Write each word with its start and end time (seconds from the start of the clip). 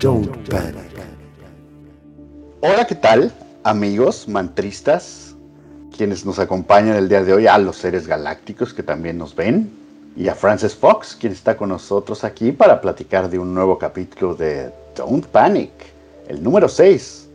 Don't 0.00 0.34
panic. 0.48 0.96
Hola, 2.62 2.86
¿qué 2.86 2.94
tal? 2.94 3.30
Amigos 3.64 4.26
mantristas, 4.28 5.36
quienes 5.94 6.24
nos 6.24 6.38
acompañan 6.38 6.96
el 6.96 7.06
día 7.06 7.22
de 7.22 7.34
hoy, 7.34 7.46
a 7.46 7.58
los 7.58 7.76
seres 7.76 8.06
galácticos 8.06 8.72
que 8.72 8.82
también 8.82 9.18
nos 9.18 9.36
ven, 9.36 9.70
y 10.16 10.28
a 10.28 10.34
Frances 10.34 10.74
Fox, 10.74 11.14
quien 11.20 11.34
está 11.34 11.54
con 11.54 11.68
nosotros 11.68 12.24
aquí 12.24 12.50
para 12.50 12.80
platicar 12.80 13.28
de 13.28 13.38
un 13.38 13.52
nuevo 13.52 13.76
capítulo 13.76 14.34
de 14.34 14.70
Don't 14.96 15.26
Panic, 15.26 15.70
el 16.28 16.42
número 16.42 16.66
6. 16.66 17.28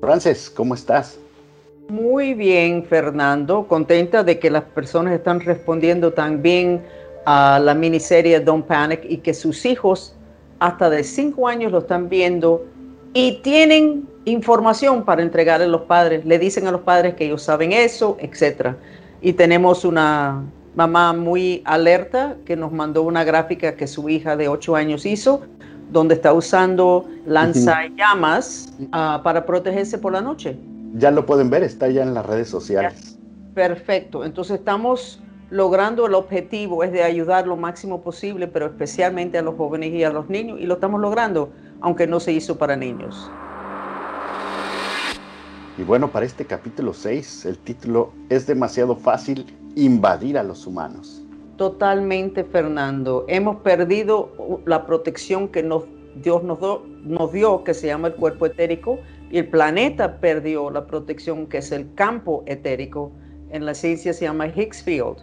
Frances, 0.00 0.50
¿cómo 0.50 0.74
estás? 0.74 1.20
Muy 1.88 2.34
bien, 2.34 2.84
Fernando. 2.84 3.68
Contenta 3.68 4.24
de 4.24 4.40
que 4.40 4.50
las 4.50 4.64
personas 4.64 5.14
están 5.14 5.38
respondiendo 5.38 6.12
tan 6.12 6.42
bien 6.42 6.82
a 7.26 7.60
la 7.60 7.74
miniserie 7.74 8.40
Don't 8.40 8.66
Panic 8.66 9.04
y 9.08 9.18
que 9.18 9.34
sus 9.34 9.64
hijos 9.64 10.16
hasta 10.58 10.90
de 10.90 11.04
5 11.04 11.48
años 11.48 11.72
lo 11.72 11.78
están 11.78 12.08
viendo 12.08 12.64
y 13.14 13.40
tienen 13.42 14.08
información 14.24 15.04
para 15.04 15.22
entregarle 15.22 15.66
a 15.66 15.68
los 15.68 15.82
padres. 15.82 16.24
Le 16.24 16.38
dicen 16.38 16.66
a 16.66 16.72
los 16.72 16.82
padres 16.82 17.14
que 17.14 17.26
ellos 17.26 17.42
saben 17.42 17.72
eso, 17.72 18.16
etc. 18.20 18.74
Y 19.20 19.32
tenemos 19.32 19.84
una 19.84 20.44
mamá 20.74 21.12
muy 21.12 21.62
alerta 21.64 22.36
que 22.44 22.56
nos 22.56 22.72
mandó 22.72 23.02
una 23.02 23.24
gráfica 23.24 23.74
que 23.74 23.86
su 23.86 24.08
hija 24.08 24.36
de 24.36 24.48
8 24.48 24.76
años 24.76 25.06
hizo, 25.06 25.42
donde 25.90 26.14
está 26.14 26.32
usando 26.32 27.06
lanzallamas 27.26 28.72
uh, 28.80 29.22
para 29.22 29.46
protegerse 29.46 29.98
por 29.98 30.12
la 30.12 30.20
noche. 30.20 30.56
Ya 30.94 31.10
lo 31.10 31.26
pueden 31.26 31.50
ver, 31.50 31.62
está 31.62 31.88
ya 31.88 32.02
en 32.02 32.14
las 32.14 32.26
redes 32.26 32.48
sociales. 32.48 33.18
Perfecto, 33.54 34.24
entonces 34.24 34.58
estamos 34.58 35.20
logrando 35.50 36.06
el 36.06 36.14
objetivo, 36.14 36.84
es 36.84 36.92
de 36.92 37.02
ayudar 37.02 37.46
lo 37.46 37.56
máximo 37.56 38.02
posible, 38.02 38.48
pero 38.48 38.66
especialmente 38.66 39.38
a 39.38 39.42
los 39.42 39.56
jóvenes 39.56 39.92
y 39.92 40.04
a 40.04 40.10
los 40.10 40.28
niños, 40.28 40.60
y 40.60 40.66
lo 40.66 40.74
estamos 40.74 41.00
logrando, 41.00 41.50
aunque 41.80 42.06
no 42.06 42.20
se 42.20 42.32
hizo 42.32 42.58
para 42.58 42.76
niños. 42.76 43.30
Y 45.78 45.84
bueno, 45.84 46.10
para 46.10 46.26
este 46.26 46.44
capítulo 46.44 46.92
6, 46.92 47.46
el 47.46 47.58
título 47.58 48.12
es 48.28 48.46
demasiado 48.46 48.96
fácil 48.96 49.46
invadir 49.76 50.36
a 50.36 50.42
los 50.42 50.66
humanos. 50.66 51.22
Totalmente, 51.56 52.44
Fernando. 52.44 53.24
Hemos 53.28 53.58
perdido 53.58 54.60
la 54.66 54.86
protección 54.86 55.48
que 55.48 55.62
nos, 55.62 55.84
Dios 56.16 56.42
nos, 56.42 56.58
do, 56.58 56.84
nos 57.04 57.32
dio, 57.32 57.62
que 57.62 57.74
se 57.74 57.86
llama 57.86 58.08
el 58.08 58.14
cuerpo 58.14 58.46
etérico, 58.46 58.98
y 59.30 59.38
el 59.38 59.48
planeta 59.48 60.20
perdió 60.20 60.70
la 60.70 60.86
protección 60.86 61.46
que 61.46 61.58
es 61.58 61.70
el 61.70 61.94
campo 61.94 62.42
etérico. 62.46 63.12
En 63.50 63.64
la 63.64 63.74
ciencia 63.74 64.12
se 64.12 64.24
llama 64.24 64.48
Higgs 64.48 64.82
Field. 64.82 65.18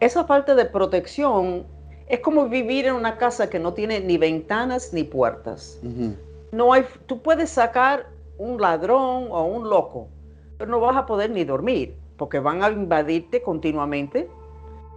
Esa 0.00 0.24
falta 0.24 0.54
de 0.54 0.64
protección 0.64 1.66
es 2.08 2.20
como 2.20 2.48
vivir 2.48 2.86
en 2.86 2.94
una 2.94 3.18
casa 3.18 3.48
que 3.48 3.58
no 3.58 3.74
tiene 3.74 4.00
ni 4.00 4.18
ventanas 4.18 4.92
ni 4.92 5.04
puertas. 5.04 5.78
Uh 5.82 5.86
-huh. 5.86 6.16
No 6.52 6.72
hay, 6.72 6.84
tú 7.06 7.22
puedes 7.22 7.50
sacar 7.50 8.06
un 8.38 8.60
ladrón 8.60 9.28
o 9.30 9.44
un 9.44 9.68
loco, 9.68 10.08
pero 10.58 10.70
no 10.70 10.80
vas 10.80 10.96
a 10.96 11.06
poder 11.06 11.30
ni 11.30 11.44
dormir 11.44 11.94
porque 12.16 12.40
van 12.40 12.62
a 12.62 12.70
invadirte 12.70 13.42
continuamente 13.42 14.28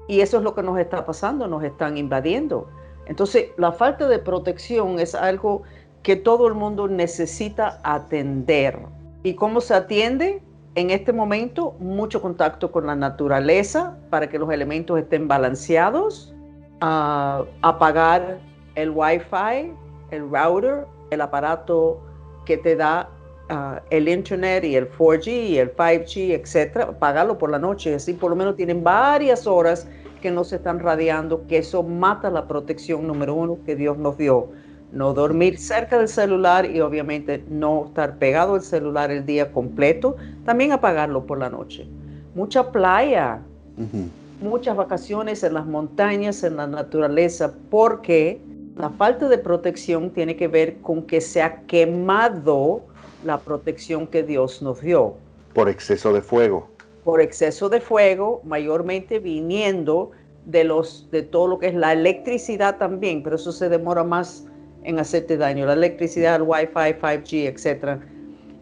y 0.07 0.21
eso 0.21 0.37
es 0.37 0.43
lo 0.43 0.55
que 0.55 0.63
nos 0.63 0.79
está 0.79 1.05
pasando, 1.05 1.47
nos 1.47 1.63
están 1.63 1.97
invadiendo. 1.97 2.67
Entonces, 3.05 3.47
la 3.57 3.71
falta 3.71 4.07
de 4.07 4.19
protección 4.19 4.99
es 4.99 5.15
algo 5.15 5.63
que 6.01 6.15
todo 6.15 6.47
el 6.47 6.53
mundo 6.53 6.87
necesita 6.87 7.79
atender. 7.83 8.77
¿Y 9.23 9.35
cómo 9.35 9.61
se 9.61 9.73
atiende? 9.73 10.41
En 10.75 10.89
este 10.89 11.13
momento, 11.13 11.75
mucho 11.77 12.19
contacto 12.19 12.71
con 12.71 12.87
la 12.87 12.95
naturaleza 12.95 13.95
para 14.09 14.27
que 14.27 14.39
los 14.39 14.51
elementos 14.51 14.97
estén 14.97 15.27
balanceados, 15.27 16.33
uh, 16.81 17.45
apagar 17.61 18.39
el 18.73 18.89
Wi-Fi, 18.89 19.71
el 20.09 20.29
router, 20.31 20.87
el 21.11 21.21
aparato 21.21 22.01
que 22.45 22.57
te 22.57 22.75
da 22.75 23.07
uh, 23.51 23.79
el 23.91 24.09
Internet 24.09 24.63
y 24.63 24.75
el 24.75 24.91
4G 24.91 25.27
y 25.27 25.57
el 25.59 25.75
5G, 25.75 26.41
etcétera, 26.41 26.85
apagarlo 26.85 27.37
por 27.37 27.51
la 27.51 27.59
noche, 27.59 27.93
así 27.93 28.13
por 28.13 28.31
lo 28.31 28.35
menos 28.35 28.55
tienen 28.55 28.83
varias 28.83 29.45
horas 29.45 29.87
que 30.23 30.31
no 30.31 30.43
se 30.43 30.55
están 30.55 30.79
radiando, 30.79 31.45
que 31.45 31.59
eso 31.59 31.83
mata 31.83 32.31
la 32.31 32.47
protección 32.47 33.05
número 33.05 33.35
uno 33.35 33.59
que 33.63 33.75
Dios 33.75 33.99
nos 33.99 34.17
dio 34.17 34.49
no 34.93 35.13
dormir 35.13 35.57
cerca 35.57 35.97
del 35.97 36.07
celular 36.07 36.69
y 36.69 36.79
obviamente 36.79 37.43
no 37.49 37.85
estar 37.87 38.17
pegado 38.19 38.53
al 38.55 38.61
celular 38.61 39.09
el 39.09 39.25
día 39.25 39.51
completo, 39.51 40.15
también 40.45 40.71
apagarlo 40.71 41.25
por 41.25 41.39
la 41.39 41.49
noche. 41.49 41.87
Mucha 42.35 42.71
playa, 42.71 43.41
uh 43.77 43.81
-huh. 43.81 44.09
muchas 44.41 44.77
vacaciones 44.77 45.43
en 45.43 45.55
las 45.55 45.65
montañas, 45.65 46.43
en 46.43 46.57
la 46.57 46.67
naturaleza, 46.67 47.53
porque 47.71 48.39
la 48.77 48.91
falta 48.91 49.27
de 49.27 49.39
protección 49.39 50.11
tiene 50.11 50.35
que 50.35 50.47
ver 50.47 50.77
con 50.81 51.03
que 51.03 51.21
se 51.21 51.41
ha 51.41 51.61
quemado 51.63 52.81
la 53.25 53.39
protección 53.39 54.05
que 54.05 54.21
Dios 54.21 54.61
nos 54.61 54.81
dio. 54.81 55.15
Por 55.55 55.69
exceso 55.69 56.13
de 56.13 56.21
fuego. 56.21 56.67
Por 57.03 57.19
exceso 57.19 57.67
de 57.67 57.81
fuego, 57.81 58.41
mayormente 58.43 59.19
viniendo 59.19 60.11
de, 60.45 60.63
los, 60.63 61.07
de 61.11 61.23
todo 61.23 61.47
lo 61.47 61.59
que 61.59 61.67
es 61.67 61.75
la 61.75 61.93
electricidad 61.93 62.77
también, 62.77 63.23
pero 63.23 63.37
eso 63.37 63.51
se 63.51 63.69
demora 63.69 64.03
más 64.03 64.45
en 64.83 64.99
hacerte 64.99 65.37
daño, 65.37 65.65
la 65.65 65.73
electricidad, 65.73 66.35
el 66.35 66.43
Wi-Fi, 66.43 66.99
5G, 67.01 67.47
etc. 67.47 68.01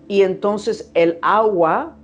Y 0.08 0.24
entonces 0.24 0.92
el 0.94 1.18
agua 1.22 1.96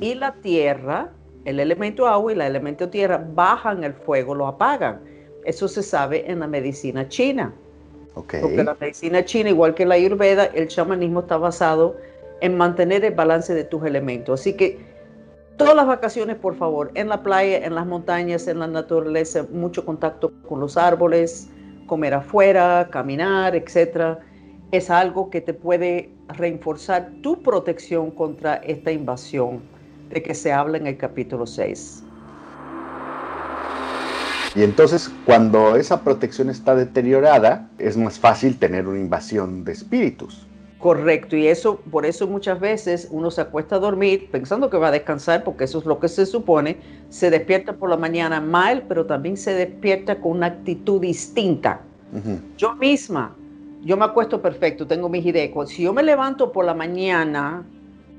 y 0.00 0.14
la 0.14 0.34
tierra, 0.34 1.10
el 1.44 1.58
elemento 1.58 2.06
agua 2.06 2.32
y 2.32 2.34
el 2.36 2.42
elemento 2.42 2.88
tierra, 2.88 3.24
bajan 3.34 3.82
el 3.84 3.94
fuego, 3.94 4.34
lo 4.34 4.46
apagan. 4.46 5.00
Eso 5.44 5.66
se 5.66 5.82
sabe 5.82 6.30
en 6.30 6.40
la 6.40 6.46
medicina 6.46 7.08
china. 7.08 7.52
Okay. 8.14 8.42
Porque 8.42 8.62
la 8.62 8.76
medicina 8.78 9.24
china, 9.24 9.50
igual 9.50 9.74
que 9.74 9.86
la 9.86 9.94
ayurveda, 9.94 10.44
el 10.46 10.68
chamanismo 10.68 11.20
está 11.20 11.36
basado 11.36 11.96
en 12.40 12.56
mantener 12.56 13.04
el 13.04 13.14
balance 13.14 13.54
de 13.54 13.64
tus 13.64 13.84
elementos. 13.84 14.40
Así 14.40 14.52
que 14.54 14.78
todas 15.56 15.74
las 15.74 15.86
vacaciones, 15.86 16.36
por 16.36 16.56
favor, 16.56 16.90
en 16.94 17.08
la 17.08 17.22
playa, 17.22 17.64
en 17.64 17.74
las 17.74 17.86
montañas, 17.86 18.46
en 18.48 18.58
la 18.58 18.66
naturaleza, 18.66 19.46
mucho 19.50 19.84
contacto 19.84 20.32
con 20.46 20.60
los 20.60 20.76
árboles, 20.76 21.48
comer 21.86 22.14
afuera, 22.14 22.88
caminar, 22.90 23.54
etcétera, 23.54 24.20
es 24.70 24.90
algo 24.90 25.30
que 25.30 25.40
te 25.40 25.54
puede 25.54 26.10
reforzar 26.28 27.10
tu 27.22 27.42
protección 27.42 28.10
contra 28.10 28.56
esta 28.56 28.90
invasión 28.90 29.60
de 30.10 30.22
que 30.22 30.34
se 30.34 30.52
habla 30.52 30.78
en 30.78 30.86
el 30.86 30.96
capítulo 30.96 31.46
6. 31.46 32.04
Y 34.54 34.62
entonces, 34.62 35.10
cuando 35.24 35.76
esa 35.76 36.02
protección 36.02 36.50
está 36.50 36.74
deteriorada, 36.74 37.70
es 37.78 37.96
más 37.96 38.18
fácil 38.18 38.58
tener 38.58 38.86
una 38.86 38.98
invasión 39.00 39.64
de 39.64 39.72
espíritus. 39.72 40.46
Correcto, 40.82 41.36
y 41.36 41.46
eso, 41.46 41.76
por 41.92 42.04
eso 42.04 42.26
muchas 42.26 42.58
veces 42.58 43.06
uno 43.12 43.30
se 43.30 43.40
acuesta 43.40 43.76
a 43.76 43.78
dormir 43.78 44.28
pensando 44.32 44.68
que 44.68 44.76
va 44.76 44.88
a 44.88 44.90
descansar, 44.90 45.44
porque 45.44 45.62
eso 45.62 45.78
es 45.78 45.84
lo 45.84 46.00
que 46.00 46.08
se 46.08 46.26
supone, 46.26 46.76
se 47.08 47.30
despierta 47.30 47.74
por 47.74 47.88
la 47.88 47.96
mañana 47.96 48.40
mal, 48.40 48.82
pero 48.88 49.06
también 49.06 49.36
se 49.36 49.54
despierta 49.54 50.20
con 50.20 50.32
una 50.32 50.46
actitud 50.46 51.00
distinta. 51.00 51.82
Uh 52.12 52.16
-huh. 52.16 52.40
Yo 52.56 52.74
misma, 52.74 53.32
yo 53.84 53.96
me 53.96 54.06
acuesto 54.06 54.42
perfecto, 54.42 54.84
tengo 54.84 55.08
mis 55.08 55.24
ideas. 55.24 55.52
Si 55.68 55.84
yo 55.84 55.92
me 55.92 56.02
levanto 56.02 56.50
por 56.50 56.64
la 56.64 56.74
mañana 56.74 57.64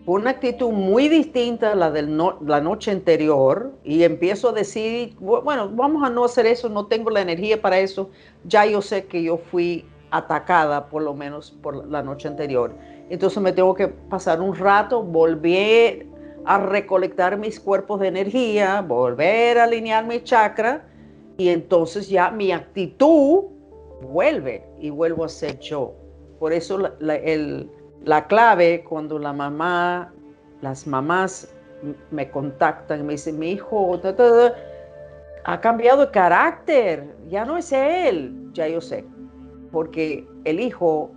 con 0.05 0.21
una 0.21 0.29
actitud 0.29 0.71
muy 0.71 1.09
distinta 1.09 1.73
a 1.73 1.75
la 1.75 1.91
de 1.91 2.03
no, 2.03 2.37
la 2.45 2.61
noche 2.61 2.91
anterior 2.91 3.73
y 3.83 4.03
empiezo 4.03 4.49
a 4.49 4.53
decir, 4.53 5.17
bueno, 5.19 5.69
vamos 5.69 6.01
a 6.01 6.09
no 6.09 6.23
hacer 6.23 6.45
eso, 6.45 6.69
no 6.69 6.85
tengo 6.85 7.09
la 7.09 7.19
energía 7.19 7.61
para 7.61 7.79
eso, 7.79 8.09
ya 8.45 8.65
yo 8.65 8.81
sé 8.81 9.03
que 9.03 9.21
yo 9.21 9.37
fui 9.37 9.85
atacada 10.13 10.85
por 10.85 11.01
lo 11.01 11.15
menos 11.15 11.51
por 11.51 11.87
la 11.87 12.03
noche 12.03 12.27
anterior. 12.27 12.75
Entonces 13.09 13.41
me 13.41 13.51
tengo 13.51 13.73
que 13.73 13.87
pasar 13.87 14.39
un 14.41 14.55
rato, 14.55 15.01
volver 15.01 16.05
a 16.45 16.59
recolectar 16.59 17.37
mis 17.37 17.59
cuerpos 17.59 17.99
de 17.99 18.09
energía, 18.09 18.81
volver 18.81 19.57
a 19.57 19.63
alinear 19.63 20.05
mi 20.05 20.23
chakra 20.23 20.85
y 21.35 21.49
entonces 21.49 22.07
ya 22.07 22.29
mi 22.29 22.51
actitud 22.51 23.45
vuelve 24.03 24.63
y 24.79 24.91
vuelvo 24.91 25.25
a 25.25 25.29
ser 25.29 25.57
yo. 25.59 25.95
Por 26.39 26.53
eso 26.53 26.77
la, 26.77 26.93
la, 28.03 28.27
clave 28.27 28.83
cuando 28.87 29.17
la 29.17 29.33
mamá, 29.33 30.13
las 30.61 30.85
mamás 30.85 31.51
me 32.11 32.29
contactan 32.29 32.99
y 32.99 33.03
me 33.03 33.13
dicen, 33.13 33.39
mi 33.39 33.51
hijo 33.51 33.99
ta, 33.99 34.15
ta, 34.15 34.53
ha 35.45 35.59
cambiado 35.59 36.05
de 36.05 36.11
carácter, 36.11 37.15
ya 37.29 37.45
no 37.45 37.57
es 37.57 37.71
él, 37.71 38.51
ya 38.53 38.67
yo 38.67 38.79
sé 38.79 39.05
porque 39.73 40.25
el 40.45 40.59
hijo, 40.59 41.11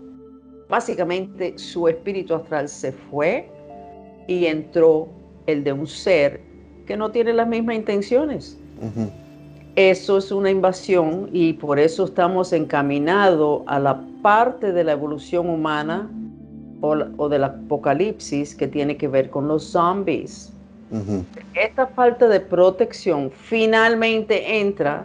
básicamente 0.68 1.56
su 1.58 1.86
espíritu 1.86 2.34
astral 2.34 2.68
se 2.70 2.90
fue 2.90 3.48
y 4.26 4.46
entró 4.46 5.08
el 5.46 5.62
de 5.62 5.74
un 5.74 5.86
ser 5.86 6.40
que 6.86 6.96
no 6.96 7.10
tiene 7.10 7.34
las 7.34 7.46
mismas 7.46 7.76
intenciones. 7.76 8.58
Uh 8.80 8.86
-huh. 8.86 9.10
Eso 9.76 10.16
es 10.16 10.32
una 10.32 10.50
invasión 10.50 11.28
y 11.34 11.52
por 11.52 11.78
eso 11.78 12.06
estamos 12.06 12.54
encaminados 12.54 13.62
a 13.66 13.78
la 13.78 14.00
parte 14.22 14.72
de 14.72 14.82
la 14.84 14.92
evolución 14.92 15.50
humana 15.50 16.10
o, 16.80 16.96
o 17.18 17.28
del 17.28 17.44
apocalipsis 17.44 18.54
que 18.54 18.66
tiene 18.66 18.96
que 18.96 19.06
ver 19.06 19.28
con 19.28 19.48
los 19.48 19.64
zombies. 19.64 20.50
Uh 20.90 20.96
-huh. 20.96 21.24
Esta 21.54 21.86
falta 21.88 22.26
de 22.26 22.40
protección 22.40 23.30
finalmente 23.30 24.60
entra 24.60 25.04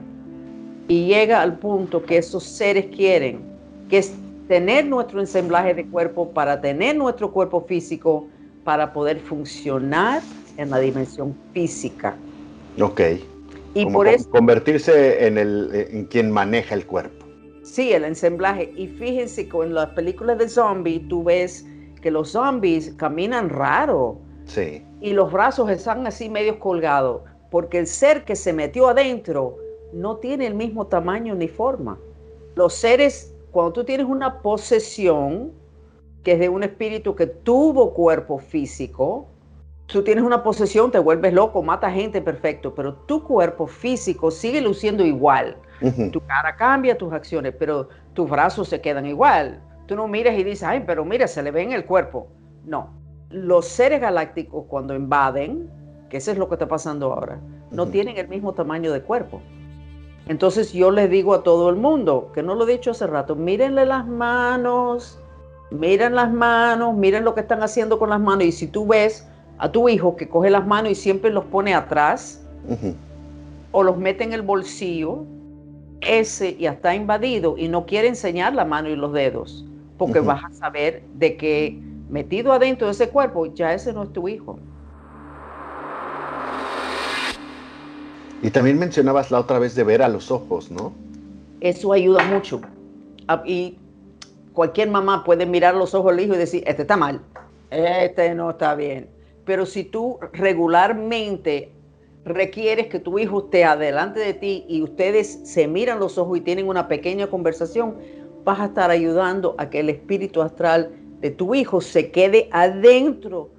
y 0.88 1.08
llega 1.08 1.42
al 1.42 1.58
punto 1.60 2.04
que 2.04 2.18
esos 2.18 2.44
seres 2.44 2.88
quieren, 2.96 3.42
que 3.90 4.04
tener 4.48 4.86
nuestro 4.86 5.20
ensamblaje 5.20 5.74
de 5.74 5.86
cuerpo, 5.86 6.30
para 6.32 6.60
tener 6.60 6.96
nuestro 6.96 7.32
cuerpo 7.32 7.62
físico, 7.62 8.28
para 8.64 8.92
poder 8.92 9.20
funcionar 9.20 10.22
en 10.58 10.70
la 10.70 10.80
dimensión 10.80 11.36
física. 11.54 12.16
Ok. 12.80 13.02
Y 13.74 13.86
por 13.86 14.08
eso, 14.08 14.30
convertirse 14.30 15.26
en, 15.26 15.38
el, 15.38 15.88
en 15.92 16.06
quien 16.06 16.30
maneja 16.30 16.76
el 16.76 16.86
cuerpo. 16.86 17.26
Sí, 17.64 17.94
el 17.94 18.04
ensamblaje. 18.04 18.74
Y 18.76 18.88
fíjense 18.88 19.48
que 19.48 19.58
en 19.58 19.74
las 19.74 19.92
películas 19.92 20.38
de 20.38 20.50
zombies 20.50 21.08
tú 21.08 21.24
ves 21.24 21.66
que 22.02 22.12
los 22.12 22.32
zombies 22.32 22.94
caminan 22.98 23.50
raro. 23.50 24.20
Sí. 24.46 24.84
Y 25.00 25.14
los 25.14 25.32
brazos 25.32 25.70
están 25.70 26.06
así 26.06 26.30
medio 26.30 26.60
colgados, 26.60 27.22
porque 27.50 27.80
el 27.80 27.88
ser 27.88 28.26
que 28.26 28.36
se 28.36 28.52
metió 28.52 28.90
adentro 28.90 29.58
no 29.94 30.18
tiene 30.18 30.48
el 30.48 30.56
mismo 30.56 30.88
tamaño 30.88 31.36
ni 31.36 31.48
forma. 31.48 31.98
Los 32.56 32.74
seres, 32.74 33.36
cuando 33.52 33.74
tú 33.74 33.84
tienes 33.84 34.08
una 34.08 34.42
posesión, 34.42 35.52
que 36.24 36.34
es 36.34 36.40
de 36.40 36.50
un 36.50 36.64
espíritu 36.64 37.16
que 37.16 37.28
tuvo 37.28 37.94
cuerpo 37.94 38.38
físico, 38.38 39.28
tú 39.88 40.04
tienes 40.04 40.24
una 40.24 40.44
posesión, 40.44 40.92
te 40.92 41.00
vuelves 41.00 41.34
loco, 41.34 41.62
mata 41.62 41.92
gente, 41.92 42.22
perfecto, 42.22 42.74
pero 42.74 42.94
tu 42.94 43.24
cuerpo 43.24 43.68
físico 43.68 44.32
sigue 44.32 44.62
luciendo 44.62 45.04
igual. 45.04 45.58
Tu 46.12 46.22
cara 46.22 46.56
cambia, 46.56 46.96
tus 46.96 47.12
acciones, 47.12 47.56
pero 47.58 47.90
tus 48.14 48.30
brazos 48.30 48.70
se 48.70 48.80
quedan 48.82 49.08
igual. 49.08 49.62
Tú 49.88 49.96
no 49.96 50.08
miras 50.08 50.38
y 50.38 50.44
dices, 50.44 50.64
ay, 50.64 50.84
pero 50.86 51.04
mira, 51.04 51.28
se 51.28 51.42
le 51.42 51.50
ve 51.50 51.64
en 51.64 51.72
el 51.72 51.86
cuerpo. 51.86 52.28
No. 52.66 52.94
Los 53.30 53.66
seres 53.68 54.00
galácticos 54.00 54.66
cuando 54.68 54.94
invaden, 54.94 55.70
que 56.10 56.18
eso 56.18 56.32
es 56.32 56.38
lo 56.38 56.48
que 56.48 56.56
está 56.56 56.68
pasando 56.68 57.12
ahora, 57.12 57.40
no 57.72 57.88
tienen 57.88 58.18
el 58.18 58.28
mismo 58.28 58.54
tamaño 58.54 58.92
de 58.92 59.02
cuerpo. 59.02 59.42
Entonces 60.28 60.72
yo 60.72 60.92
les 60.92 61.10
digo 61.10 61.34
a 61.34 61.44
todo 61.44 61.70
el 61.70 61.76
mundo, 61.76 62.32
que 62.34 62.44
no 62.44 62.56
lo 62.56 62.68
he 62.68 62.72
dicho 62.72 62.92
hace 62.92 63.08
rato, 63.08 63.36
mírenle 63.36 63.86
las 63.86 64.08
manos, 64.08 65.20
miren 65.72 66.16
las 66.16 66.32
manos, 66.32 66.96
miren 66.96 67.24
lo 67.24 67.34
que 67.34 67.42
están 67.42 67.64
haciendo 67.64 67.98
con 67.98 68.10
las 68.10 68.20
manos. 68.20 68.46
Y 68.46 68.52
si 68.52 68.68
tú 68.68 68.88
ves 68.88 69.28
a 69.58 69.72
tu 69.72 69.90
hijo 69.90 70.16
que 70.16 70.30
coge 70.30 70.50
las 70.50 70.66
manos 70.66 70.92
y 70.92 70.96
siempre 70.96 71.32
los 71.32 71.46
pone 71.46 71.74
atrás, 71.74 72.44
o 73.72 73.84
los 73.84 73.98
mete 73.98 74.24
en 74.24 74.34
el 74.34 74.42
bolsillo, 74.42 75.24
ese 76.02 76.56
ya 76.58 76.72
está 76.72 76.96
invadido 76.96 77.58
y 77.58 77.68
no 77.68 77.86
quiere 77.86 78.08
enseñar 78.08 78.54
la 78.54 78.66
mano 78.66 78.90
y 78.90 78.96
los 78.96 79.14
dedos, 79.14 79.66
porque 79.98 80.20
vas 80.20 80.44
a 80.44 80.52
saber 80.52 81.04
de 81.16 81.38
que 81.38 81.80
metido 82.10 82.52
adentro 82.52 82.88
de 82.88 82.94
ese 82.94 83.10
cuerpo, 83.10 83.48
ya 83.54 83.74
ese 83.74 83.94
no 83.94 84.04
es 84.04 84.14
tu 84.14 84.28
hijo. 84.28 84.60
Y 88.42 88.50
también 88.50 88.80
mencionabas 88.80 89.30
la 89.30 89.40
otra 89.40 89.60
vez 89.60 89.76
de 89.76 89.84
ver 89.84 90.02
a 90.02 90.10
los 90.10 90.32
ojos, 90.32 90.72
¿no? 90.72 90.94
Eso 91.60 91.94
ayuda 91.94 92.24
mucho. 92.26 92.62
Ah, 93.28 93.44
y 93.46 93.78
cualquier 94.54 94.90
mamá 94.90 95.24
puede 95.24 95.46
mirar 95.46 95.76
los 95.76 95.94
ojos 95.94 96.16
del 96.16 96.26
hijo 96.26 96.34
y 96.34 96.38
decir, 96.38 96.64
este 96.66 96.82
está 96.82 96.98
mal, 96.98 97.22
este 97.70 98.34
no 98.34 98.50
está 98.50 98.74
bien. 98.74 99.10
Pero 99.46 99.66
si 99.66 99.84
tú 99.84 100.18
regularmente 100.34 101.72
requieres 102.26 102.88
que 102.88 103.00
tu 103.00 103.20
hijo 103.20 103.46
esté 103.46 103.64
adelante 103.64 104.20
de 104.20 104.34
ti 104.34 104.66
y 104.68 104.82
ustedes 104.82 105.40
se 105.44 105.68
miran 105.68 106.00
los 106.00 106.18
ojos 106.18 106.38
y 106.38 106.42
tienen 106.42 106.68
una 106.68 106.88
pequeña 106.88 107.28
conversación, 107.28 107.96
vas 108.44 108.60
a 108.60 108.66
estar 108.66 108.90
ayudando 108.90 109.56
a 109.60 109.70
que 109.70 109.80
el 109.82 109.90
espíritu 109.90 110.42
astral 110.42 110.92
de 111.20 111.30
tu 111.30 111.54
hijo 111.54 111.80
se 111.80 112.12
quede 112.12 112.50
adentro 112.52 113.50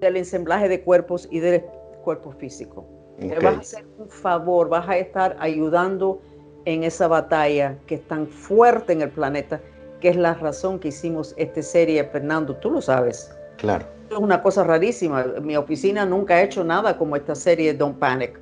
del 0.00 0.16
ensamblaje 0.16 0.68
de 0.68 0.80
cuerpos 0.80 1.28
y 1.30 1.40
del 1.40 1.62
cuerpo 2.02 2.32
físico. 2.32 2.99
Te 3.28 3.38
vas 3.38 3.56
a 3.56 3.60
hacer 3.60 3.84
un 3.98 4.08
favor, 4.08 4.68
vas 4.68 4.88
a 4.88 4.96
estar 4.96 5.36
ayudando 5.40 6.20
en 6.64 6.84
esa 6.84 7.08
batalla 7.08 7.78
que 7.86 7.96
es 7.96 8.08
tan 8.08 8.26
fuerte 8.26 8.92
en 8.92 9.02
el 9.02 9.10
planeta, 9.10 9.60
que 10.00 10.08
es 10.08 10.16
la 10.16 10.34
razón 10.34 10.78
que 10.78 10.88
hicimos 10.88 11.34
esta 11.36 11.62
serie, 11.62 12.02
Fernando, 12.04 12.56
tú 12.56 12.70
lo 12.70 12.80
sabes. 12.80 13.30
Claro 13.56 13.86
es 14.10 14.18
una 14.18 14.42
cosa 14.42 14.64
rarísima. 14.64 15.24
Mi 15.40 15.56
oficina 15.56 16.04
nunca 16.04 16.34
ha 16.34 16.42
hecho 16.42 16.64
nada 16.64 16.96
como 16.98 17.16
esta 17.16 17.34
serie 17.34 17.74
Don't 17.74 17.98
Panic. 17.98 18.38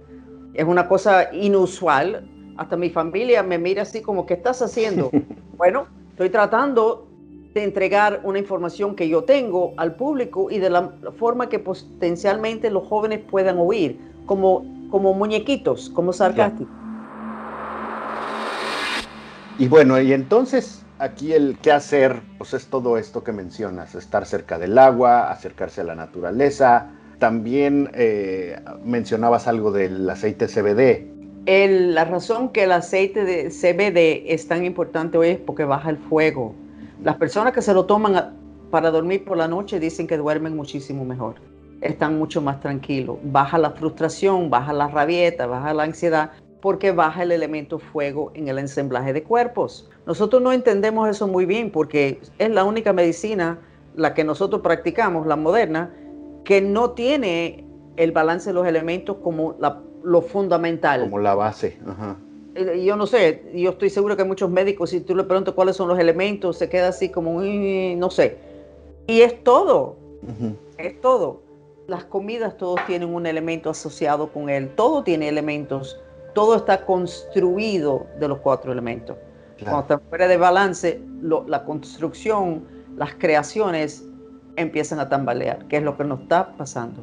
Es 0.55 0.65
una 0.65 0.89
cosa 0.89 1.33
inusual. 1.33 2.29
Hasta 2.57 2.77
mi 2.77 2.91
familia 2.91 3.43
me 3.43 3.59
mira 3.59 3.83
así 3.83 4.01
como, 4.01 4.27
¿qué 4.27 4.35
estás 4.35 4.63
haciendo? 4.63 5.11
bueno, 5.57 5.87
estoy 6.11 6.31
tratando 6.31 7.08
de 7.55 7.65
entregar 7.65 8.21
una 8.25 8.39
información 8.39 8.95
que 8.95 9.09
yo 9.09 9.25
tengo 9.25 9.73
al 9.77 9.95
público 9.97 10.51
y 10.51 10.59
de 10.59 10.71
la 10.71 10.93
forma 11.19 11.49
que 11.49 11.59
potencialmente 11.59 12.71
los 12.71 12.87
jóvenes 12.87 13.21
puedan 13.31 13.59
oír, 13.59 13.99
como, 14.27 14.65
como 14.91 15.15
muñequitos, 15.15 15.91
como 15.91 16.13
sarcásticos. 16.13 16.73
Y 19.59 19.67
bueno, 19.67 20.01
y 20.01 20.13
entonces 20.13 20.85
aquí 20.99 21.33
el 21.33 21.59
qué 21.61 21.73
hacer, 21.73 22.21
pues 22.39 22.55
es 22.55 22.67
todo 22.67 22.97
esto 22.99 23.25
que 23.25 23.33
mencionas, 23.33 23.95
estar 23.95 24.27
cerca 24.27 24.59
del 24.59 24.79
agua, 24.79 25.31
acercarse 25.31 25.81
a 25.81 25.85
la 25.85 25.95
naturaleza. 25.95 26.91
También 27.19 27.91
eh, 27.95 28.61
mencionabas 28.85 29.49
algo 29.49 29.73
del 29.73 30.09
aceite 30.09 30.47
CBD. 30.47 31.09
la 31.47 32.05
razón 32.05 32.51
que 32.51 32.65
el 32.65 32.73
aceite 32.73 33.25
de 33.25 33.49
CBD 33.51 34.33
es 34.33 34.47
tan 34.47 34.65
importante 34.65 35.19
hoy 35.19 35.29
es 35.31 35.39
porque 35.39 35.65
baja 35.65 35.91
el 35.91 35.99
fuego. 35.99 36.55
Las 37.03 37.17
personas 37.17 37.53
que 37.53 37.63
se 37.63 37.73
lo 37.73 37.87
toman 37.87 38.35
para 38.71 38.91
dormir 38.91 39.25
por 39.25 39.37
la 39.37 39.49
noche 39.49 39.79
dicen 39.79 40.07
que 40.07 40.17
duermen 40.17 40.57
muchísimo 40.57 41.05
mejor. 41.05 41.37
Están 41.81 42.19
mucho 42.19 42.43
más 42.43 42.61
tranquilos. 42.61 43.19
Baja 43.23 43.57
la 43.57 43.71
frustración, 43.71 44.51
baja 44.51 44.73
la 44.73 44.89
rabieta, 44.89 45.47
baja 45.47 45.73
la 45.75 45.85
ansiedad, 45.85 46.33
porque 46.61 46.91
baja 46.91 47.23
el 47.23 47.31
elemento 47.31 47.79
fuego 47.79 48.33
en 48.35 48.49
el 48.49 48.59
ensamblaje 48.59 49.13
de 49.13 49.23
cuerpos. 49.23 49.89
Nosotros 50.07 50.43
no 50.43 50.53
entendemos 50.53 51.09
eso 51.09 51.29
muy 51.29 51.47
bien 51.47 51.71
porque 51.71 52.21
es 52.39 52.51
la 52.51 52.65
única 52.65 52.93
medicina, 52.93 53.61
la 53.95 54.13
que 54.15 54.25
nosotros 54.25 54.61
practicamos, 54.63 55.27
la 55.27 55.37
moderna, 55.37 55.95
que 56.45 56.61
no 56.61 56.91
tiene 56.91 57.65
el 57.97 58.11
balance 58.11 58.51
de 58.51 58.55
los 58.55 58.67
elementos 58.67 59.19
como 59.23 59.57
lo 60.03 60.23
fundamental. 60.23 61.03
Como 61.03 61.19
la 61.19 61.35
base. 61.35 61.79
Eh, 61.79 62.15
yo 62.85 62.97
no 62.97 63.07
sé, 63.07 63.51
yo 63.55 63.71
estoy 63.71 63.91
seguro 63.91 64.17
que 64.17 64.25
muchos 64.25 64.51
médicos, 64.51 64.91
si 64.91 65.01
tú 65.01 65.15
le 65.15 65.25
preguntas 65.25 65.55
cuáles 65.55 65.77
son 65.77 65.89
los 65.89 65.99
elementos, 65.99 66.59
se 66.59 66.69
queda 66.69 66.89
así 66.89 67.09
como, 67.09 67.41
no 67.43 68.11
sé. 68.11 68.37
Y 69.07 69.23
es 69.23 69.43
todo, 69.43 69.97
es 70.77 71.01
todo. 71.01 71.43
Las 71.87 72.05
comidas 72.05 72.57
todos 72.57 72.81
tienen 72.87 73.15
un 73.15 73.27
elemento 73.27 73.71
asociado 73.71 74.33
con 74.33 74.51
él, 74.51 74.71
todo 74.77 75.03
tiene 75.03 75.29
elementos 75.29 75.99
todo 76.39 76.55
está 76.55 76.85
construido 76.87 78.07
de 78.21 78.29
los 78.29 78.39
cuatro 78.39 78.71
elementos. 78.71 79.17
Cuando 79.61 79.81
está 79.81 79.99
fuera 79.99 80.29
de 80.29 80.37
balance, 80.37 81.01
la 81.21 81.65
construcción, 81.65 82.65
las 82.97 83.15
creaciones 83.17 84.05
empiezan 84.55 85.01
a 85.01 85.09
tambalear, 85.09 85.67
que 85.67 85.79
es 85.79 85.83
lo 85.83 85.97
que 85.97 86.05
nos 86.05 86.21
está 86.21 86.53
pasando. 86.57 87.03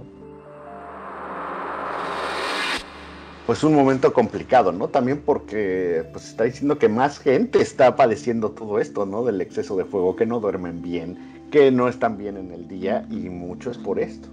Pues 3.45 3.63
un 3.63 3.75
momento 3.75 4.11
complicado, 4.11 4.71
¿no? 4.71 4.87
También 4.87 5.21
porque 5.23 6.03
pues 6.11 6.29
está 6.29 6.45
diciendo 6.45 6.79
que 6.79 6.89
más 6.89 7.19
gente 7.19 7.61
está 7.61 7.95
padeciendo 7.95 8.49
todo 8.49 8.79
esto, 8.79 9.05
¿no? 9.05 9.23
Del 9.23 9.39
exceso 9.39 9.77
de 9.77 9.85
fuego, 9.85 10.15
que 10.15 10.25
no 10.25 10.39
duermen 10.39 10.81
bien, 10.81 11.47
que 11.51 11.69
no 11.69 11.87
están 11.87 12.17
bien 12.17 12.37
en 12.37 12.51
el 12.51 12.67
día 12.67 13.05
y 13.11 13.29
mucho 13.29 13.69
es 13.69 13.77
por 13.77 13.99
esto. 13.99 14.29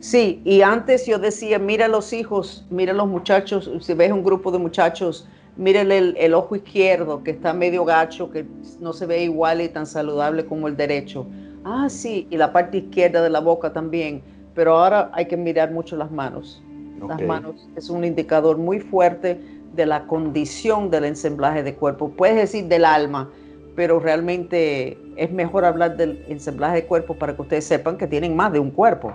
Sí, 0.00 0.40
y 0.44 0.62
antes 0.62 1.04
yo 1.04 1.18
decía, 1.18 1.58
mira 1.58 1.86
los 1.86 2.14
hijos, 2.14 2.64
mira 2.70 2.94
los 2.94 3.06
muchachos, 3.06 3.70
si 3.80 3.92
ves 3.92 4.10
un 4.10 4.24
grupo 4.24 4.50
de 4.50 4.58
muchachos, 4.58 5.28
mírale 5.58 6.14
el, 6.16 6.32
ojo 6.32 6.56
izquierdo 6.56 7.22
que 7.22 7.32
está 7.32 7.52
medio 7.52 7.84
gacho, 7.84 8.30
que 8.30 8.46
no 8.80 8.94
se 8.94 9.04
ve 9.04 9.22
igual 9.22 9.60
y 9.60 9.68
tan 9.68 9.86
saludable 9.86 10.46
como 10.46 10.66
el 10.66 10.78
derecho. 10.78 11.26
Ah, 11.62 11.88
sí, 11.90 12.26
y 12.30 12.38
la 12.38 12.54
parte 12.54 12.78
izquierda 12.78 13.22
de 13.22 13.28
la 13.28 13.40
boca 13.40 13.74
también, 13.74 14.22
pero 14.54 14.78
ahora 14.78 15.10
hay 15.12 15.26
que 15.26 15.36
mirar 15.36 15.72
mucho 15.72 15.94
las 15.94 16.10
manos. 16.10 16.62
Las 17.06 17.22
manos 17.22 17.68
es 17.76 17.90
un 17.90 18.04
indicador 18.04 18.58
muy 18.58 18.80
fuerte 18.80 19.40
de 19.74 19.86
la 19.86 20.06
condición 20.06 20.90
del 20.90 21.04
ensamblaje 21.04 21.62
de 21.62 21.74
cuerpo. 21.74 22.10
Puedes 22.10 22.36
decir 22.36 22.64
del 22.66 22.84
alma, 22.84 23.30
pero 23.74 24.00
realmente 24.00 24.98
es 25.16 25.30
mejor 25.30 25.64
hablar 25.64 25.96
del 25.96 26.24
ensamblaje 26.28 26.76
de 26.76 26.86
cuerpo 26.86 27.14
para 27.14 27.36
que 27.36 27.42
ustedes 27.42 27.66
sepan 27.66 27.98
que 27.98 28.06
tienen 28.06 28.34
más 28.34 28.52
de 28.52 28.58
un 28.58 28.70
cuerpo. 28.70 29.12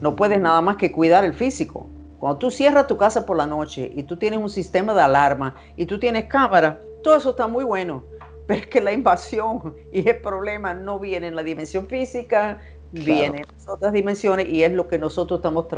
No 0.00 0.16
puedes 0.16 0.40
nada 0.40 0.60
más 0.60 0.76
que 0.76 0.90
cuidar 0.90 1.24
el 1.24 1.34
físico. 1.34 1.88
Cuando 2.18 2.38
tú 2.38 2.50
cierras 2.50 2.86
tu 2.86 2.96
casa 2.96 3.24
por 3.24 3.36
la 3.36 3.46
noche 3.46 3.92
y 3.94 4.02
tú 4.02 4.16
tienes 4.16 4.40
un 4.40 4.50
sistema 4.50 4.94
de 4.94 5.02
alarma 5.02 5.54
y 5.76 5.86
tú 5.86 5.98
tienes 6.00 6.24
cámara, 6.24 6.80
todo 7.02 7.16
eso 7.16 7.30
está 7.30 7.46
muy 7.46 7.64
bueno. 7.64 8.02
Pero 8.46 8.60
es 8.60 8.66
que 8.66 8.80
la 8.80 8.92
invasión 8.92 9.74
y 9.92 10.08
el 10.08 10.20
problema 10.22 10.72
no 10.72 10.98
viene 10.98 11.28
en 11.28 11.36
la 11.36 11.42
dimensión 11.42 11.86
física, 11.86 12.58
viene 12.92 13.38
en 13.38 13.46
las 13.54 13.68
otras 13.68 13.92
dimensiones 13.92 14.48
y 14.48 14.62
es 14.62 14.72
lo 14.72 14.88
que 14.88 14.98
nosotros 14.98 15.40
estamos 15.40 15.68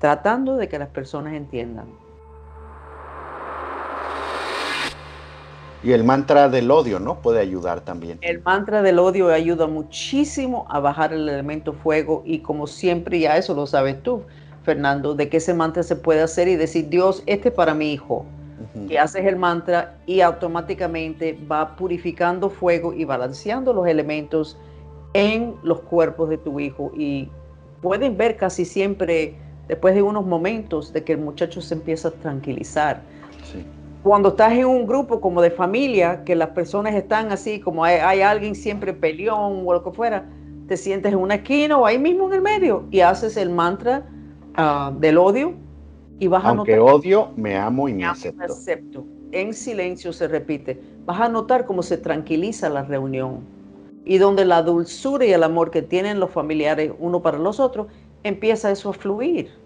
tratando 0.00 0.56
de 0.56 0.68
que 0.68 0.78
las 0.78 0.88
personas 0.88 1.34
entiendan. 1.34 1.86
Y 5.82 5.92
el 5.92 6.04
mantra 6.04 6.48
del 6.48 6.70
odio, 6.70 6.98
¿no? 6.98 7.20
Puede 7.20 7.40
ayudar 7.40 7.80
también. 7.80 8.18
El 8.20 8.42
mantra 8.42 8.82
del 8.82 8.98
odio 8.98 9.28
ayuda 9.28 9.66
muchísimo 9.66 10.66
a 10.68 10.80
bajar 10.80 11.12
el 11.12 11.28
elemento 11.28 11.72
fuego 11.72 12.22
y 12.26 12.40
como 12.40 12.66
siempre, 12.66 13.20
ya 13.20 13.36
eso 13.36 13.54
lo 13.54 13.66
sabes 13.66 14.02
tú, 14.02 14.22
Fernando, 14.62 15.14
de 15.14 15.28
que 15.30 15.38
ese 15.38 15.54
mantra 15.54 15.82
se 15.82 15.96
puede 15.96 16.20
hacer 16.20 16.48
y 16.48 16.56
decir, 16.56 16.88
Dios, 16.90 17.22
este 17.26 17.48
es 17.48 17.54
para 17.54 17.74
mi 17.74 17.92
hijo. 17.92 18.26
y 18.88 18.96
haces 18.96 19.24
el 19.24 19.36
mantra 19.36 19.96
y 20.06 20.20
automáticamente 20.20 21.38
va 21.50 21.76
purificando 21.76 22.50
fuego 22.50 22.92
y 22.92 23.04
balanceando 23.04 23.72
los 23.72 23.86
elementos 23.86 24.58
en 25.14 25.54
los 25.62 25.80
cuerpos 25.80 26.28
de 26.28 26.36
tu 26.36 26.60
hijo. 26.60 26.92
Y 26.94 27.30
pueden 27.80 28.18
ver 28.18 28.36
casi 28.36 28.66
siempre, 28.66 29.34
después 29.70 29.94
de 29.94 30.02
unos 30.02 30.26
momentos, 30.26 30.92
de 30.92 31.04
que 31.04 31.12
el 31.12 31.18
muchacho 31.18 31.60
se 31.62 31.74
empieza 31.74 32.08
a 32.08 32.10
tranquilizar. 32.10 33.02
Cuando 34.02 34.30
estás 34.30 34.52
en 34.52 34.64
un 34.64 34.84
grupo 34.84 35.20
como 35.20 35.40
de 35.40 35.52
familia, 35.52 36.24
que 36.24 36.34
las 36.34 36.48
personas 36.48 36.96
están 36.96 37.30
así, 37.30 37.60
como 37.60 37.84
hay, 37.84 38.20
alguien 38.20 38.56
siempre 38.56 38.92
peleón 38.92 39.62
o 39.64 39.72
lo 39.72 39.84
que 39.84 39.92
fuera, 39.92 40.26
te 40.66 40.76
sientes 40.76 41.12
en 41.12 41.20
una 41.20 41.36
esquina 41.36 41.78
o 41.78 41.86
ahí 41.86 42.00
mismo 42.00 42.26
en 42.26 42.32
el 42.32 42.42
medio 42.42 42.82
y 42.90 42.98
haces 42.98 43.36
el 43.36 43.50
mantra 43.50 44.08
ah, 44.56 44.92
del 44.98 45.18
odio 45.18 45.54
y 46.18 46.26
vas 46.26 46.44
Aunque 46.44 46.74
a 46.74 46.78
notar, 46.78 46.94
odio, 46.94 47.28
me 47.36 47.56
amo 47.56 47.88
y 47.88 47.94
me, 47.94 48.06
acepto. 48.06 48.42
acepto. 48.42 49.04
En 49.30 49.54
silencio 49.54 50.12
se 50.12 50.26
repite. 50.26 50.80
Vas 51.06 51.20
a 51.20 51.28
notar 51.28 51.64
cómo 51.64 51.84
se 51.84 51.96
tranquiliza 51.96 52.68
la 52.68 52.82
reunión 52.82 53.40
y 54.04 54.18
donde 54.18 54.44
la 54.44 54.62
dulzura 54.62 55.24
y 55.24 55.32
el 55.32 55.44
amor 55.44 55.70
que 55.70 55.82
tienen 55.82 56.18
los 56.18 56.30
familiares 56.32 56.90
uno 56.98 57.22
para 57.22 57.38
los 57.38 57.60
otros, 57.60 57.86
empieza 58.22 58.70
eso 58.70 58.90
a 58.90 58.92
fluir. 58.92 59.59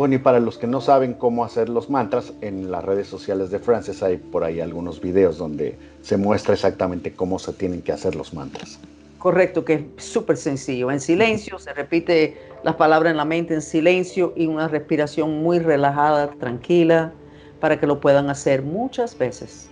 Bueno, 0.00 0.14
y 0.14 0.18
para 0.18 0.40
los 0.40 0.56
que 0.56 0.66
no 0.66 0.80
saben 0.80 1.12
cómo 1.12 1.44
hacer 1.44 1.68
los 1.68 1.90
mantras, 1.90 2.32
en 2.40 2.70
las 2.70 2.82
redes 2.82 3.06
sociales 3.06 3.50
de 3.50 3.58
Frances 3.58 4.02
hay 4.02 4.16
por 4.16 4.44
ahí 4.44 4.58
algunos 4.58 4.98
videos 4.98 5.36
donde 5.36 5.76
se 6.00 6.16
muestra 6.16 6.54
exactamente 6.54 7.12
cómo 7.12 7.38
se 7.38 7.52
tienen 7.52 7.82
que 7.82 7.92
hacer 7.92 8.14
los 8.14 8.32
mantras. 8.32 8.78
Correcto, 9.18 9.62
que 9.62 9.74
es 9.98 10.02
súper 10.02 10.38
sencillo. 10.38 10.90
En 10.90 11.00
silencio, 11.00 11.58
se 11.58 11.74
repite 11.74 12.38
las 12.64 12.76
palabras 12.76 13.10
en 13.10 13.18
la 13.18 13.26
mente 13.26 13.52
en 13.52 13.60
silencio 13.60 14.32
y 14.36 14.46
una 14.46 14.68
respiración 14.68 15.42
muy 15.42 15.58
relajada, 15.58 16.30
tranquila, 16.30 17.12
para 17.60 17.78
que 17.78 17.86
lo 17.86 18.00
puedan 18.00 18.30
hacer 18.30 18.62
muchas 18.62 19.18
veces. 19.18 19.68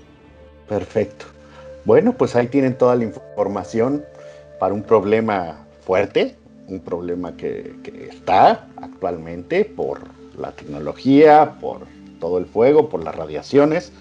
Perfecto. 0.68 1.25
Bueno, 1.87 2.12
pues 2.12 2.37
ahí 2.37 2.49
tienen 2.49 2.76
toda 2.76 2.97
la 2.97 3.04
información 3.04 4.04
para 4.61 4.75
un 4.75 4.82
problema 4.82 5.64
fuerte, 5.87 6.37
un 6.68 6.80
problema 6.80 7.35
que, 7.35 7.73
está 8.11 8.68
actualmente 8.76 9.64
por 9.64 10.17
la 10.38 10.52
tecnología, 10.52 11.57
por 11.61 11.87
todo 12.21 12.38
el 12.38 12.47
fuego, 12.47 12.88
por 12.88 13.04
las 13.04 13.14
radiaciones. 13.14 13.92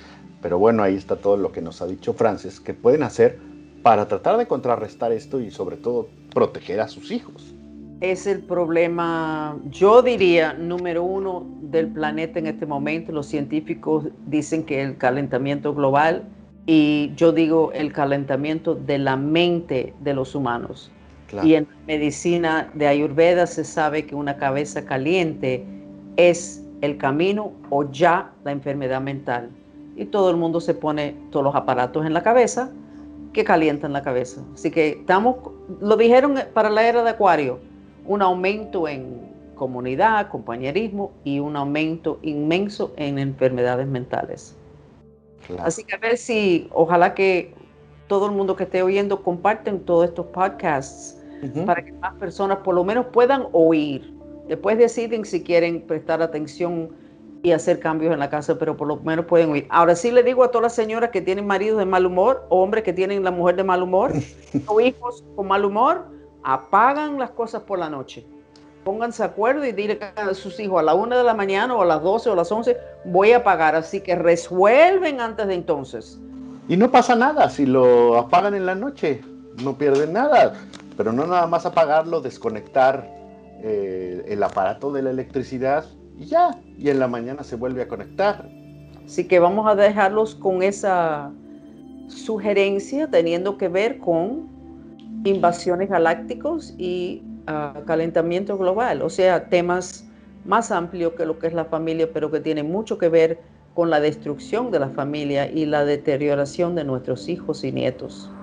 Pero 0.41 0.59
bueno, 0.59 0.83
ahí 0.83 0.95
está 0.95 1.17
todo 1.17 1.37
lo 1.37 1.51
que 1.51 1.61
nos 1.61 1.81
ha 1.81 1.87
dicho 1.87 2.13
Francis, 2.13 2.59
que 2.59 2.73
pueden 2.73 3.03
hacer 3.03 3.39
para 3.81 4.07
tratar 4.07 4.37
de 4.37 4.47
contrarrestar 4.47 5.11
esto 5.11 5.39
y 5.39 5.51
sobre 5.51 5.77
todo 5.77 6.07
proteger 6.33 6.79
a 6.81 6.87
sus 6.87 7.11
hijos. 7.11 7.53
Es 7.99 8.27
el 8.27 8.41
problema, 8.41 9.57
yo 9.71 10.03
diría, 10.03 10.53
número 10.53 11.03
uno 11.03 11.47
del 11.61 11.87
planeta 11.87 12.37
en 12.37 12.47
este 12.47 12.65
momento. 12.65 13.11
Los 13.11 13.25
científicos 13.25 14.05
dicen 14.27 14.63
que 14.63 14.83
el 14.83 14.97
calentamiento 14.97 15.73
global 15.73 16.23
y 16.67 17.13
yo 17.15 17.31
digo 17.31 17.71
el 17.73 17.93
calentamiento 17.93 18.75
de 18.75 18.99
la 18.99 19.15
mente 19.15 19.93
de 20.01 20.13
los 20.13 20.35
humanos. 20.35 20.91
Y 21.43 21.55
en 21.55 21.67
medicina 21.87 22.69
de 22.73 22.87
Ayurveda 22.87 23.47
se 23.47 23.63
sabe 23.63 24.05
que 24.05 24.15
una 24.15 24.37
cabeza 24.37 24.85
caliente 24.85 25.65
es 26.17 26.63
el 26.81 26.97
camino 26.97 27.53
o 27.69 27.89
ya 27.89 28.31
la 28.43 28.51
enfermedad 28.51 29.01
mental. 29.01 29.49
Y 29.95 30.05
todo 30.05 30.29
el 30.29 30.37
mundo 30.37 30.59
se 30.59 30.73
pone 30.73 31.15
todos 31.31 31.43
los 31.43 31.55
aparatos 31.55 32.05
en 32.05 32.13
la 32.13 32.21
cabeza 32.21 32.71
que 33.33 33.43
calientan 33.43 33.93
la 33.93 34.01
cabeza. 34.01 34.41
Así 34.53 34.69
que 34.69 34.89
estamos, 34.89 35.37
lo 35.79 35.95
dijeron 35.95 36.35
para 36.53 36.69
la 36.69 36.87
era 36.87 37.03
de 37.03 37.11
Acuario, 37.11 37.59
un 38.05 38.21
aumento 38.21 38.87
en 38.87 39.27
comunidad, 39.55 40.29
compañerismo 40.29 41.11
y 41.23 41.39
un 41.39 41.55
aumento 41.55 42.19
inmenso 42.21 42.93
en 42.95 43.19
enfermedades 43.19 43.87
mentales. 43.87 44.55
Así 45.59 45.83
que 45.83 45.95
a 45.95 45.99
ver 45.99 46.17
si, 46.17 46.69
ojalá 46.73 47.13
que 47.13 47.53
todo 48.07 48.27
el 48.27 48.31
mundo 48.33 48.55
que 48.55 48.63
esté 48.63 48.81
oyendo 48.81 49.23
comparten 49.23 49.81
todos 49.81 50.09
estos 50.09 50.27
podcasts 50.27 51.21
para 51.65 51.83
que 51.83 51.91
más 51.93 52.13
personas 52.15 52.59
por 52.59 52.75
lo 52.75 52.83
menos 52.83 53.07
puedan 53.07 53.47
oír. 53.51 54.16
Después 54.47 54.77
deciden 54.77 55.25
si 55.25 55.43
quieren 55.43 55.81
prestar 55.81 56.21
atención 56.21 56.89
y 57.43 57.51
hacer 57.51 57.79
cambios 57.79 58.13
en 58.13 58.19
la 58.19 58.29
casa, 58.29 58.57
pero 58.57 58.75
por 58.75 58.87
lo 58.87 58.97
menos 58.97 59.25
pueden 59.25 59.51
oír. 59.51 59.67
Ahora 59.69 59.95
sí 59.95 60.11
le 60.11 60.23
digo 60.23 60.43
a 60.43 60.51
todas 60.51 60.63
las 60.63 60.75
señoras 60.75 61.11
que 61.11 61.21
tienen 61.21 61.45
maridos 61.45 61.77
de 61.79 61.85
mal 61.85 62.05
humor, 62.05 62.45
o 62.49 62.61
hombres 62.61 62.83
que 62.83 62.93
tienen 62.93 63.23
la 63.23 63.31
mujer 63.31 63.55
de 63.55 63.63
mal 63.63 63.83
humor, 63.83 64.13
o 64.67 64.81
hijos 64.81 65.23
con 65.35 65.47
mal 65.47 65.65
humor, 65.65 66.05
apagan 66.43 67.19
las 67.19 67.31
cosas 67.31 67.61
por 67.63 67.79
la 67.79 67.89
noche. 67.89 68.25
Pónganse 68.83 69.21
de 69.21 69.29
acuerdo 69.29 69.65
y 69.65 69.73
digan 69.73 70.13
a 70.15 70.33
sus 70.33 70.59
hijos 70.59 70.79
a 70.79 70.83
la 70.83 70.93
una 70.93 71.17
de 71.17 71.23
la 71.23 71.33
mañana 71.33 71.75
o 71.75 71.81
a 71.81 71.85
las 71.85 72.01
12 72.01 72.29
o 72.29 72.33
a 72.33 72.35
las 72.37 72.51
11 72.51 72.77
voy 73.03 73.33
a 73.33 73.37
apagar. 73.37 73.75
Así 73.75 73.99
que 73.99 74.15
resuelven 74.15 75.19
antes 75.19 75.45
de 75.45 75.55
entonces. 75.55 76.17
Y 76.69 76.77
no 76.77 76.89
pasa 76.89 77.15
nada 77.15 77.49
si 77.49 77.65
lo 77.65 78.17
apagan 78.17 78.55
en 78.55 78.65
la 78.65 78.75
noche, 78.75 79.21
no 79.61 79.77
pierden 79.77 80.13
nada 80.13 80.53
pero 80.97 81.13
no 81.13 81.27
nada 81.27 81.45
más 81.45 81.65
apagarlo, 81.65 82.19
desconectar 82.19 83.07
eh, 83.63 84.23
el 84.27 84.43
aparato 84.43 84.91
de 84.91 85.01
la 85.01 85.09
electricidad 85.09 85.85
y 86.17 86.25
ya, 86.25 86.51
y 86.77 86.89
en 86.89 86.99
la 86.99 87.07
mañana 87.07 87.43
se 87.43 87.55
vuelve 87.55 87.81
a 87.81 87.87
conectar. 87.87 88.49
Así 89.05 89.27
que 89.27 89.39
vamos 89.39 89.67
a 89.67 89.75
dejarlos 89.75 90.35
con 90.35 90.63
esa 90.63 91.31
sugerencia 92.07 93.09
teniendo 93.09 93.57
que 93.57 93.67
ver 93.67 93.99
con 93.99 94.49
invasiones 95.23 95.89
galácticos 95.89 96.73
y 96.77 97.23
ah, 97.47 97.81
calentamiento 97.85 98.57
global, 98.57 99.01
o 99.01 99.09
sea, 99.09 99.49
temas 99.49 100.07
más 100.45 100.71
amplios 100.71 101.13
que 101.13 101.25
lo 101.25 101.37
que 101.39 101.47
es 101.47 101.53
la 101.53 101.65
familia, 101.65 102.11
pero 102.13 102.31
que 102.31 102.39
tienen 102.39 102.71
mucho 102.71 102.97
que 102.97 103.09
ver 103.09 103.39
con 103.73 103.89
la 103.89 103.99
destrucción 103.99 104.71
de 104.71 104.79
la 104.79 104.89
familia 104.89 105.51
y 105.51 105.65
la 105.65 105.85
deterioración 105.85 106.73
de 106.75 106.83
nuestros 106.83 107.27
hijos 107.29 107.63
y 107.63 107.71
nietos. 107.71 108.37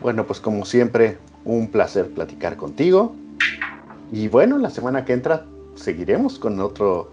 Bueno, 0.00 0.26
pues 0.26 0.40
como 0.40 0.64
siempre, 0.64 1.18
un 1.44 1.68
placer 1.68 2.10
platicar 2.10 2.56
contigo. 2.56 3.14
Y 4.12 4.28
bueno, 4.28 4.58
la 4.58 4.70
semana 4.70 5.04
que 5.04 5.12
entra 5.12 5.44
seguiremos 5.74 6.38
con 6.38 6.60
otro 6.60 7.10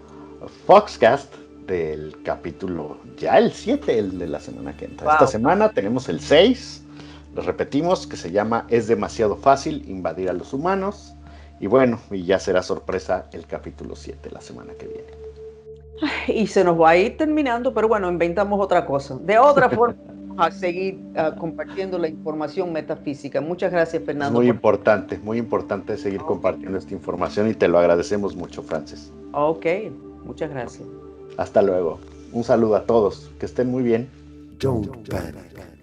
Foxcast 0.66 1.34
del 1.66 2.14
capítulo, 2.22 2.98
ya 3.16 3.38
el 3.38 3.52
7, 3.52 3.98
el 3.98 4.18
de 4.18 4.26
la 4.26 4.40
semana 4.40 4.76
que 4.76 4.84
entra. 4.84 5.12
Esta 5.12 5.26
semana 5.26 5.70
tenemos 5.70 6.08
el 6.08 6.20
6, 6.20 6.82
lo 7.34 7.42
repetimos, 7.42 8.06
que 8.06 8.16
se 8.16 8.30
llama 8.30 8.66
Es 8.68 8.86
demasiado 8.86 9.36
fácil 9.36 9.84
invadir 9.88 10.28
a 10.28 10.32
los 10.32 10.52
humanos. 10.52 11.14
Y 11.60 11.66
bueno, 11.66 12.00
y 12.10 12.24
ya 12.24 12.38
será 12.38 12.62
sorpresa 12.62 13.26
el 13.32 13.46
capítulo 13.46 13.96
7 13.96 14.30
la 14.30 14.40
semana 14.40 14.74
que 14.74 14.86
viene. 14.86 16.40
Y 16.40 16.46
se 16.46 16.64
nos 16.64 16.80
va 16.80 16.90
a 16.90 16.96
ir 16.96 17.16
terminando, 17.16 17.72
pero 17.72 17.88
bueno, 17.88 18.10
inventamos 18.10 18.60
otra 18.60 18.84
cosa. 18.84 19.16
De 19.20 19.38
otra 19.38 19.70
forma 19.70 19.96
a 20.36 20.50
seguir 20.50 20.98
ah, 21.16 21.34
compartiendo 21.38 21.98
la 21.98 22.08
información 22.08 22.72
metafísica. 22.72 23.40
Muchas 23.40 23.72
gracias, 23.72 24.02
Fernando. 24.04 24.38
muy 24.38 24.48
importante, 24.48 25.18
muy 25.18 25.38
importante 25.38 25.96
seguir 25.96 26.20
compartiendo 26.20 26.78
esta 26.78 26.94
información 26.94 27.48
y 27.48 27.54
te 27.54 27.68
lo 27.68 27.78
agradecemos 27.78 28.36
mucho, 28.36 28.62
Francis. 28.62 29.12
Ok, 29.32 29.66
muchas 30.24 30.50
gracias. 30.50 30.86
Hasta 31.36 31.62
luego. 31.62 31.98
Un 32.32 32.44
saludo 32.44 32.76
a 32.76 32.84
todos. 32.84 33.30
Que 33.38 33.46
estén 33.46 33.70
muy 33.70 33.82
bien. 33.82 34.08
Don't 34.58 35.08
panic. 35.08 35.73